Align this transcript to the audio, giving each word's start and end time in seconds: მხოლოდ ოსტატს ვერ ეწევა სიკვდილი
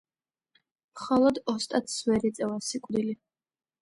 მხოლოდ 0.95 1.37
ოსტატს 1.53 1.99
ვერ 2.11 2.27
ეწევა 2.31 2.59
სიკვდილი 2.71 3.15